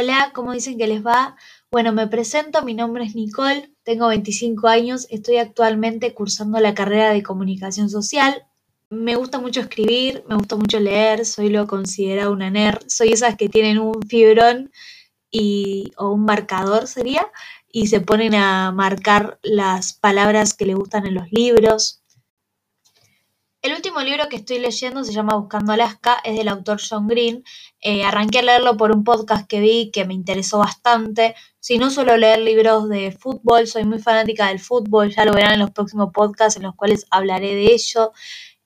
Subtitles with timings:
[0.00, 1.36] Hola, ¿cómo dicen que les va?
[1.70, 7.12] Bueno, me presento, mi nombre es Nicole, tengo 25 años, estoy actualmente cursando la carrera
[7.12, 8.46] de comunicación social.
[8.88, 13.36] Me gusta mucho escribir, me gusta mucho leer, soy lo considerado una nerd, soy esas
[13.36, 14.72] que tienen un fibrón
[15.30, 17.30] y, o un marcador sería,
[17.70, 21.99] y se ponen a marcar las palabras que le gustan en los libros,
[23.62, 27.44] el último libro que estoy leyendo se llama Buscando Alaska, es del autor John Green.
[27.82, 31.34] Eh, arranqué a leerlo por un podcast que vi que me interesó bastante.
[31.58, 35.54] Si no suelo leer libros de fútbol, soy muy fanática del fútbol, ya lo verán
[35.54, 38.12] en los próximos podcasts en los cuales hablaré de ello.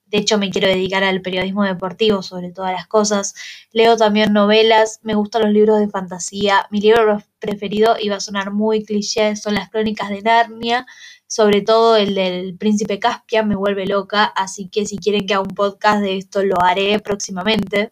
[0.07, 3.33] De hecho, me quiero dedicar al periodismo deportivo sobre todas las cosas.
[3.71, 6.67] Leo también novelas, me gustan los libros de fantasía.
[6.71, 10.85] Mi libro preferido, iba a sonar muy cliché, son las crónicas de Narnia
[11.27, 15.43] sobre todo el del príncipe Caspian me vuelve loca, así que si quieren que haga
[15.43, 17.91] un podcast de esto lo haré próximamente.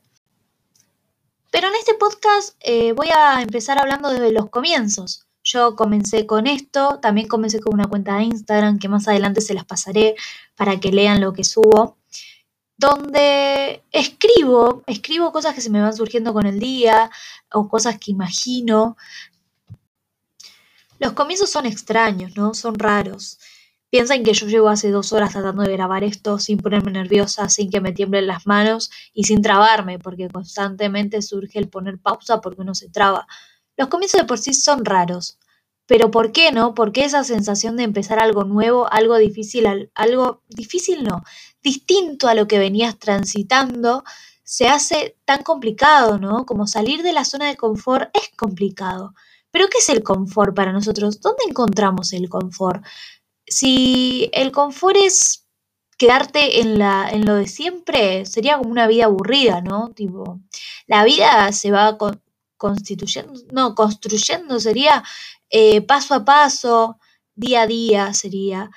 [1.51, 5.27] Pero en este podcast eh, voy a empezar hablando desde los comienzos.
[5.43, 9.53] Yo comencé con esto, también comencé con una cuenta de Instagram que más adelante se
[9.53, 10.15] las pasaré
[10.55, 11.97] para que lean lo que subo,
[12.83, 17.09] donde escribo, escribo cosas que se me van surgiendo con el día
[17.49, 18.97] o cosas que imagino,
[20.99, 22.53] los comienzos son extraños, ¿no?
[22.53, 23.39] Son raros.
[23.89, 27.69] Piensan que yo llevo hace dos horas tratando de grabar esto sin ponerme nerviosa, sin
[27.69, 32.61] que me tiemblen las manos y sin trabarme, porque constantemente surge el poner pausa porque
[32.61, 33.27] uno se traba.
[33.77, 35.37] Los comienzos de por sí son raros.
[35.85, 36.73] Pero ¿por qué no?
[36.73, 41.23] ¿Por qué esa sensación de empezar algo nuevo, algo difícil, algo difícil no,
[41.61, 44.03] distinto a lo que venías transitando,
[44.43, 46.45] se hace tan complicado, ¿no?
[46.45, 49.13] Como salir de la zona de confort es complicado.
[49.51, 51.21] Pero ¿qué es el confort para nosotros?
[51.21, 52.83] ¿Dónde encontramos el confort?
[53.45, 55.47] Si el confort es
[55.97, 59.91] quedarte en, la, en lo de siempre, sería como una vida aburrida, ¿no?
[59.91, 60.39] Tipo,
[60.87, 61.97] la vida se va
[62.57, 65.03] constituyendo, no, construyendo sería
[65.53, 66.97] eh, paso a paso,
[67.35, 68.71] día a día sería.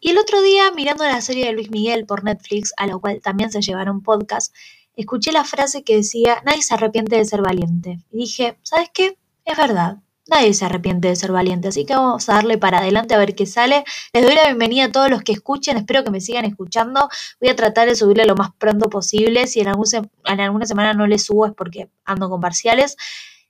[0.00, 3.20] Y el otro día, mirando la serie de Luis Miguel por Netflix, a lo cual
[3.22, 4.52] también se llevaron podcast,
[4.96, 8.00] escuché la frase que decía, nadie se arrepiente de ser valiente.
[8.10, 9.16] Y dije, ¿sabes qué?
[9.44, 9.98] Es verdad.
[10.26, 13.36] Nadie se arrepiente de ser valiente, así que vamos a darle para adelante a ver
[13.36, 13.84] qué sale.
[14.12, 17.08] Les doy la bienvenida a todos los que escuchen, espero que me sigan escuchando.
[17.40, 19.46] Voy a tratar de subirle lo más pronto posible.
[19.46, 22.96] Si en, en alguna semana no les subo es porque ando con parciales.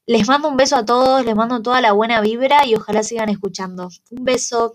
[0.06, 3.28] Les mando un beso a todos, les mando toda la buena vibra y ojalá sigan
[3.28, 3.88] escuchando.
[4.10, 4.72] Un beso.